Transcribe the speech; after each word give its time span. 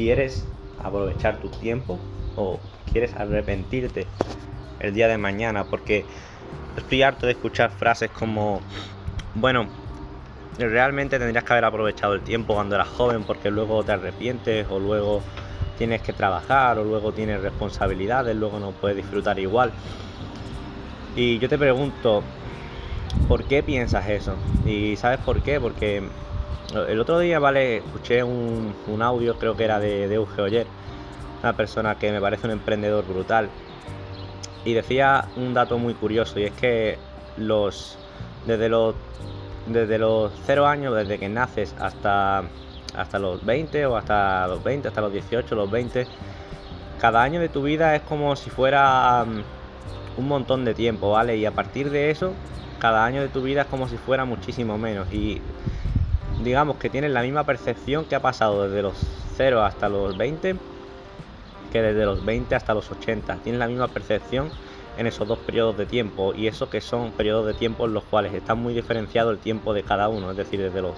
¿Quieres 0.00 0.46
aprovechar 0.82 1.40
tu 1.42 1.50
tiempo 1.50 1.98
o 2.34 2.58
quieres 2.90 3.14
arrepentirte 3.16 4.06
el 4.80 4.94
día 4.94 5.08
de 5.08 5.18
mañana? 5.18 5.64
Porque 5.64 6.06
estoy 6.74 7.02
harto 7.02 7.26
de 7.26 7.32
escuchar 7.32 7.70
frases 7.70 8.10
como, 8.10 8.62
bueno, 9.34 9.66
realmente 10.58 11.18
tendrías 11.18 11.44
que 11.44 11.52
haber 11.52 11.66
aprovechado 11.66 12.14
el 12.14 12.22
tiempo 12.22 12.54
cuando 12.54 12.76
eras 12.76 12.88
joven 12.88 13.24
porque 13.24 13.50
luego 13.50 13.84
te 13.84 13.92
arrepientes 13.92 14.66
o 14.70 14.78
luego 14.78 15.20
tienes 15.76 16.00
que 16.00 16.14
trabajar 16.14 16.78
o 16.78 16.84
luego 16.84 17.12
tienes 17.12 17.42
responsabilidades, 17.42 18.34
luego 18.34 18.58
no 18.58 18.70
puedes 18.70 18.96
disfrutar 18.96 19.38
igual. 19.38 19.70
Y 21.14 21.38
yo 21.40 21.48
te 21.50 21.58
pregunto, 21.58 22.22
¿por 23.28 23.44
qué 23.44 23.62
piensas 23.62 24.08
eso? 24.08 24.34
Y 24.64 24.96
¿sabes 24.96 25.18
por 25.18 25.42
qué? 25.42 25.60
Porque 25.60 26.02
el 26.74 27.00
otro 27.00 27.18
día, 27.18 27.38
vale, 27.38 27.78
escuché 27.78 28.22
un, 28.22 28.74
audio, 29.00 29.38
creo 29.38 29.56
que 29.56 29.64
era 29.64 29.80
de, 29.80 30.08
de 30.08 30.14
Euge 30.14 30.40
Oyer, 30.40 30.66
una 31.42 31.52
persona 31.54 31.96
que 31.96 32.12
me 32.12 32.20
parece 32.20 32.46
un 32.46 32.52
emprendedor 32.52 33.06
brutal. 33.06 33.48
Y 34.64 34.74
decía 34.74 35.26
un 35.36 35.54
dato 35.54 35.78
muy 35.78 35.94
curioso, 35.94 36.38
y 36.38 36.44
es 36.44 36.52
que 36.52 36.98
los 37.36 37.98
desde 38.46 38.68
los 38.68 38.94
desde 39.66 39.98
los 39.98 40.32
0 40.46 40.66
años, 40.66 40.94
desde 40.94 41.18
que 41.18 41.28
naces 41.28 41.74
hasta, 41.78 42.42
hasta 42.94 43.18
los 43.18 43.44
20 43.44 43.86
o 43.86 43.96
hasta 43.96 44.46
los 44.46 44.62
20, 44.62 44.88
hasta 44.88 45.00
los 45.00 45.12
18, 45.12 45.54
los 45.54 45.70
20, 45.70 46.06
cada 47.00 47.22
año 47.22 47.40
de 47.40 47.48
tu 47.48 47.62
vida 47.62 47.94
es 47.94 48.02
como 48.02 48.36
si 48.36 48.50
fuera 48.50 49.24
mm, 49.24 50.20
un 50.20 50.28
montón 50.28 50.64
de 50.64 50.74
tiempo, 50.74 51.12
¿vale? 51.12 51.36
Y 51.36 51.46
a 51.46 51.52
partir 51.52 51.90
de 51.90 52.10
eso, 52.10 52.32
cada 52.78 53.04
año 53.04 53.22
de 53.22 53.28
tu 53.28 53.42
vida 53.42 53.62
es 53.62 53.66
como 53.68 53.88
si 53.88 53.96
fuera 53.96 54.24
muchísimo 54.24 54.76
menos. 54.78 55.12
Y 55.12 55.40
digamos 56.42 56.76
que 56.76 56.90
tienes 56.90 57.10
la 57.10 57.22
misma 57.22 57.44
percepción 57.44 58.04
que 58.04 58.14
ha 58.14 58.20
pasado 58.20 58.64
desde 58.68 58.82
los 58.82 58.94
0 59.36 59.62
hasta 59.62 59.88
los 59.88 60.16
20 60.16 60.56
que 61.70 61.82
desde 61.82 62.04
los 62.04 62.24
20 62.24 62.54
hasta 62.54 62.74
los 62.74 62.90
80. 62.90 63.36
Tienes 63.36 63.58
la 63.58 63.68
misma 63.68 63.88
percepción 63.88 64.50
en 64.98 65.06
esos 65.06 65.26
dos 65.26 65.38
periodos 65.38 65.76
de 65.78 65.86
tiempo 65.86 66.34
y 66.34 66.46
eso 66.46 66.68
que 66.68 66.80
son 66.80 67.12
periodos 67.12 67.46
de 67.46 67.54
tiempo 67.54 67.86
en 67.86 67.94
los 67.94 68.04
cuales 68.04 68.34
está 68.34 68.54
muy 68.54 68.74
diferenciado 68.74 69.30
el 69.30 69.38
tiempo 69.38 69.72
de 69.72 69.82
cada 69.82 70.08
uno, 70.08 70.30
es 70.30 70.36
decir, 70.36 70.60
desde 70.60 70.82
los 70.82 70.94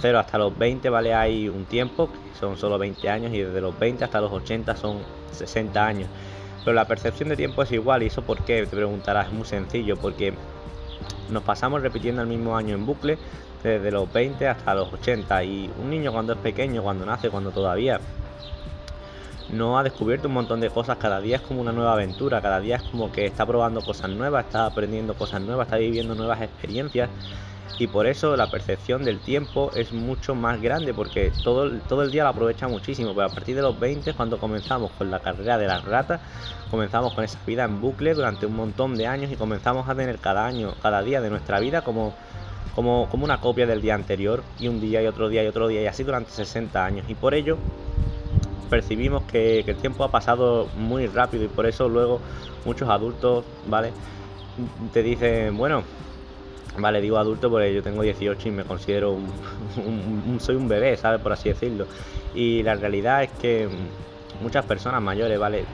0 0.00 0.18
hasta 0.18 0.38
los 0.38 0.56
20 0.58 0.88
vale 0.88 1.14
hay 1.14 1.48
un 1.48 1.66
tiempo, 1.66 2.08
que 2.10 2.38
son 2.38 2.56
solo 2.56 2.78
20 2.78 3.08
años 3.08 3.32
y 3.32 3.42
desde 3.42 3.60
los 3.60 3.78
20 3.78 4.04
hasta 4.04 4.20
los 4.20 4.32
80 4.32 4.74
son 4.76 4.98
60 5.32 5.86
años. 5.86 6.08
Pero 6.64 6.74
la 6.74 6.86
percepción 6.86 7.28
de 7.28 7.36
tiempo 7.36 7.62
es 7.62 7.70
igual 7.72 8.02
y 8.02 8.06
eso 8.06 8.22
por 8.22 8.42
qué 8.44 8.64
te 8.66 8.74
preguntarás, 8.74 9.28
es 9.28 9.32
muy 9.32 9.44
sencillo, 9.44 9.96
porque 9.96 10.32
nos 11.30 11.42
pasamos 11.42 11.82
repitiendo 11.82 12.22
el 12.22 12.28
mismo 12.28 12.56
año 12.56 12.74
en 12.74 12.86
bucle 12.86 13.18
desde 13.64 13.90
los 13.90 14.12
20 14.12 14.46
hasta 14.46 14.74
los 14.74 14.92
80 14.92 15.42
y 15.42 15.70
un 15.80 15.88
niño 15.88 16.12
cuando 16.12 16.34
es 16.34 16.38
pequeño, 16.38 16.82
cuando 16.82 17.06
nace, 17.06 17.30
cuando 17.30 17.50
todavía 17.50 17.98
no 19.50 19.78
ha 19.78 19.82
descubierto 19.82 20.28
un 20.28 20.34
montón 20.34 20.60
de 20.60 20.68
cosas, 20.68 20.98
cada 20.98 21.20
día 21.20 21.36
es 21.36 21.42
como 21.42 21.62
una 21.62 21.72
nueva 21.72 21.94
aventura, 21.94 22.42
cada 22.42 22.60
día 22.60 22.76
es 22.76 22.82
como 22.82 23.10
que 23.10 23.24
está 23.24 23.46
probando 23.46 23.80
cosas 23.80 24.10
nuevas, 24.10 24.44
está 24.44 24.66
aprendiendo 24.66 25.14
cosas 25.14 25.40
nuevas, 25.40 25.66
está 25.66 25.78
viviendo 25.78 26.14
nuevas 26.14 26.42
experiencias. 26.42 27.08
Y 27.76 27.88
por 27.88 28.06
eso 28.06 28.36
la 28.36 28.50
percepción 28.50 29.04
del 29.04 29.18
tiempo 29.18 29.72
es 29.74 29.92
mucho 29.92 30.36
más 30.36 30.60
grande 30.62 30.94
porque 30.94 31.32
todo, 31.42 31.72
todo 31.88 32.02
el 32.02 32.12
día 32.12 32.22
lo 32.22 32.28
aprovecha 32.28 32.68
muchísimo, 32.68 33.14
pero 33.14 33.26
a 33.26 33.30
partir 33.30 33.56
de 33.56 33.62
los 33.62 33.80
20 33.80 34.12
cuando 34.12 34.38
comenzamos 34.38 34.92
con 34.92 35.10
la 35.10 35.18
carrera 35.18 35.58
de 35.58 35.66
las 35.66 35.84
ratas, 35.84 36.20
comenzamos 36.70 37.14
con 37.14 37.24
esa 37.24 37.38
vida 37.44 37.64
en 37.64 37.80
bucle 37.80 38.14
durante 38.14 38.46
un 38.46 38.54
montón 38.54 38.96
de 38.96 39.08
años 39.08 39.32
y 39.32 39.36
comenzamos 39.36 39.88
a 39.88 39.94
tener 39.94 40.18
cada 40.18 40.46
año, 40.46 40.74
cada 40.82 41.02
día 41.02 41.20
de 41.20 41.30
nuestra 41.30 41.58
vida 41.58 41.82
como 41.82 42.14
como, 42.74 43.08
como 43.10 43.24
una 43.24 43.40
copia 43.40 43.66
del 43.66 43.80
día 43.80 43.94
anterior 43.94 44.42
y 44.58 44.68
un 44.68 44.80
día 44.80 45.02
y 45.02 45.06
otro 45.06 45.28
día 45.28 45.44
y 45.44 45.46
otro 45.46 45.68
día 45.68 45.82
y 45.82 45.86
así 45.86 46.02
durante 46.02 46.30
60 46.30 46.84
años 46.84 47.06
y 47.08 47.14
por 47.14 47.34
ello 47.34 47.58
percibimos 48.74 49.22
que, 49.24 49.60
el 49.60 49.76
tiempo 49.76 50.04
ha 50.04 50.10
pasado 50.10 50.68
muy 50.76 51.06
rápido 51.06 51.44
y 51.44 51.48
por 51.48 51.66
eso 51.66 51.88
luego 51.88 52.20
muchos 52.64 52.88
adultos, 52.88 53.44
¿vale? 53.66 53.92
Te 54.92 55.02
dicen, 55.02 55.56
bueno, 55.56 55.84
vale, 56.78 57.00
digo 57.00 57.18
adulto 57.18 57.50
porque 57.50 57.72
yo 57.72 57.82
tengo 57.82 58.02
18 58.02 58.48
y 58.48 58.50
me 58.50 58.64
considero 58.64 59.12
un, 59.76 60.38
soy 60.40 60.56
un 60.56 60.68
bebé, 60.68 60.96
¿sabes? 60.96 61.20
Por 61.20 61.32
así 61.32 61.50
decirlo. 61.50 61.86
Y 62.34 62.62
la 62.62 62.74
realidad 62.74 63.22
es 63.22 63.30
que 63.32 63.68
muchas 64.40 64.64
personas 64.66 65.02
mayores, 65.02 65.38
¿vale? 65.38 65.64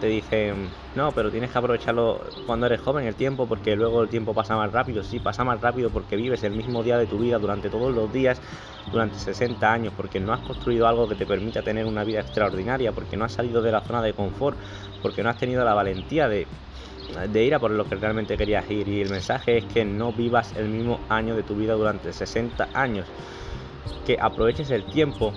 te 0.00 0.06
dicen, 0.06 0.70
no, 0.96 1.12
pero 1.12 1.30
tienes 1.30 1.50
que 1.50 1.58
aprovecharlo 1.58 2.24
cuando 2.46 2.66
eres 2.66 2.80
joven 2.80 3.06
el 3.06 3.14
tiempo 3.14 3.46
porque 3.46 3.76
luego 3.76 4.02
el 4.02 4.08
tiempo 4.08 4.34
pasa 4.34 4.56
más 4.56 4.72
rápido. 4.72 5.04
Sí, 5.04 5.20
pasa 5.20 5.44
más 5.44 5.60
rápido 5.60 5.90
porque 5.90 6.16
vives 6.16 6.42
el 6.42 6.52
mismo 6.52 6.82
día 6.82 6.98
de 6.98 7.06
tu 7.06 7.18
vida 7.18 7.38
durante 7.38 7.68
todos 7.68 7.94
los 7.94 8.10
días, 8.12 8.40
durante 8.90 9.18
60 9.18 9.70
años, 9.70 9.92
porque 9.96 10.18
no 10.18 10.32
has 10.32 10.40
construido 10.40 10.88
algo 10.88 11.06
que 11.06 11.14
te 11.14 11.26
permita 11.26 11.62
tener 11.62 11.84
una 11.84 12.02
vida 12.02 12.20
extraordinaria, 12.20 12.92
porque 12.92 13.16
no 13.16 13.26
has 13.26 13.32
salido 13.32 13.60
de 13.62 13.72
la 13.72 13.82
zona 13.82 14.02
de 14.02 14.14
confort, 14.14 14.58
porque 15.02 15.22
no 15.22 15.28
has 15.28 15.38
tenido 15.38 15.64
la 15.64 15.74
valentía 15.74 16.28
de, 16.28 16.46
de 17.28 17.44
ir 17.44 17.54
a 17.54 17.58
por 17.58 17.70
lo 17.70 17.84
que 17.84 17.94
realmente 17.94 18.36
querías 18.38 18.68
ir. 18.70 18.88
Y 18.88 19.02
el 19.02 19.10
mensaje 19.10 19.58
es 19.58 19.64
que 19.66 19.84
no 19.84 20.12
vivas 20.12 20.54
el 20.56 20.68
mismo 20.68 21.00
año 21.10 21.36
de 21.36 21.42
tu 21.42 21.54
vida 21.54 21.74
durante 21.74 22.12
60 22.12 22.70
años, 22.72 23.06
que 24.06 24.16
aproveches 24.18 24.70
el 24.70 24.84
tiempo 24.84 25.34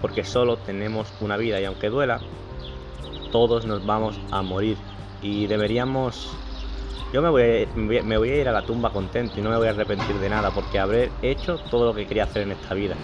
porque 0.00 0.24
solo 0.24 0.56
tenemos 0.56 1.12
una 1.20 1.36
vida 1.36 1.60
y 1.60 1.64
aunque 1.64 1.90
duela, 1.90 2.20
todos 3.30 3.64
nos 3.66 3.84
vamos 3.84 4.18
a 4.30 4.42
morir 4.42 4.76
y 5.22 5.46
deberíamos 5.46 6.34
yo 7.12 7.22
me 7.22 7.28
voy, 7.28 7.42
a, 7.42 8.02
me 8.02 8.18
voy, 8.18 8.30
a 8.30 8.36
ir 8.36 8.48
a 8.48 8.52
la 8.52 8.62
tumba 8.62 8.90
contento 8.90 9.34
y 9.38 9.42
no 9.42 9.50
me 9.50 9.56
voy 9.56 9.66
a 9.66 9.70
arrepentir 9.70 10.16
de 10.18 10.28
nada 10.28 10.50
porque 10.52 10.78
habré 10.78 11.10
hecho 11.22 11.58
todo 11.70 11.86
lo 11.86 11.94
que 11.94 12.06
quería 12.06 12.24
hacer 12.24 12.42
en 12.42 12.52
esta 12.52 12.72
vida. 12.74 12.94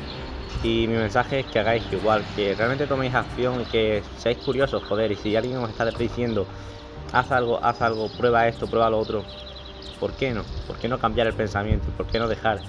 Y 0.62 0.86
mi 0.86 0.94
mensaje 0.94 1.40
es 1.40 1.46
que 1.46 1.58
hagáis 1.58 1.82
igual, 1.92 2.24
que 2.34 2.54
realmente 2.54 2.86
toméis 2.86 3.14
acción 3.14 3.60
y 3.60 3.64
que 3.64 4.02
seáis 4.16 4.38
curiosos, 4.38 4.82
joder. 4.84 5.10
Y 5.12 5.16
si 5.16 5.34
alguien 5.34 5.58
os 5.58 5.70
está 5.70 5.84
diciendo, 5.90 6.46
haz 7.12 7.32
algo, 7.32 7.58
haz 7.62 7.82
algo, 7.82 8.08
prueba 8.16 8.46
esto, 8.46 8.66
prueba 8.66 8.88
lo 8.90 8.98
otro, 8.98 9.24
¿por 9.98 10.12
qué 10.12 10.32
no? 10.32 10.44
¿Por 10.66 10.76
qué 10.76 10.88
no 10.88 10.98
cambiar 10.98 11.26
el 11.26 11.34
pensamiento? 11.34 11.88
¿Por 11.96 12.06
qué 12.06 12.18
no 12.18 12.28
dejar 12.28 12.60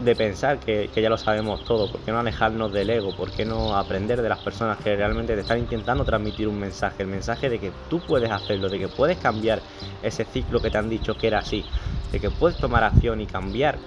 de 0.00 0.16
pensar 0.16 0.58
que, 0.58 0.90
ya 0.94 1.08
lo 1.08 1.16
sabemos 1.16 1.64
todo, 1.64 1.90
¿por 1.90 2.00
qué 2.00 2.12
no 2.12 2.18
alejarnos 2.18 2.72
del 2.72 2.90
ego? 2.90 3.14
¿Por 3.16 3.30
qué 3.30 3.44
no 3.44 3.76
aprender 3.76 4.22
de 4.22 4.28
las 4.28 4.38
personas 4.40 4.78
que 4.78 4.94
realmente 4.96 5.34
te 5.34 5.40
están 5.40 5.58
intentando 5.58 6.04
transmitir 6.04 6.48
un 6.48 6.58
mensaje? 6.58 7.02
El 7.02 7.08
mensaje 7.08 7.48
de 7.48 7.58
que 7.58 7.72
tú 7.88 8.00
puedes 8.00 8.30
hacerlo, 8.30 8.68
de 8.68 8.78
que 8.78 8.88
puedes 8.88 9.18
cambiar 9.18 9.60
ese 10.02 10.24
ciclo 10.24 10.60
que 10.60 10.70
te 10.70 10.78
han 10.78 10.90
dicho 10.90 11.16
que 11.16 11.28
era 11.28 11.38
así, 11.38 11.64
de 12.12 12.20
que 12.20 12.30
puedes 12.30 12.58
tomar 12.58 12.82
acción 12.84 13.20
y 13.20 13.26
cambiar 13.26 13.78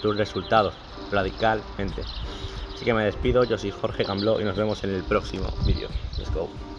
tus 0.00 0.16
resultados 0.16 0.74
radicalmente. 1.10 2.02
Así 2.74 2.84
que 2.84 2.94
me 2.94 3.04
despido, 3.04 3.44
yo 3.44 3.56
soy 3.58 3.70
Jorge 3.70 4.04
Cambló 4.04 4.40
y 4.40 4.44
nos 4.44 4.56
vemos 4.56 4.82
en 4.84 4.94
el 4.94 5.04
próximo 5.04 5.48
vídeo. 5.64 5.88
Let's 6.18 6.32
go. 6.34 6.73